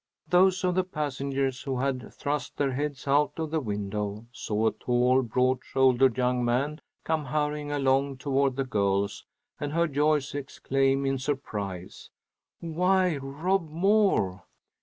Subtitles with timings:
[0.29, 4.71] Those of the passengers who had thrust their heads out of the windows, saw a
[4.71, 9.27] tall, broad shouldered young man come hurrying along toward the girls,
[9.59, 12.09] and heard Joyce exclaim in surprise,
[12.61, 14.45] "Why, Rob Moore!